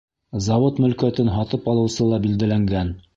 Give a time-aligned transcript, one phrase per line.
[0.45, 2.95] Завод мөлкәтен һатып алыусы ла билдәләнгән.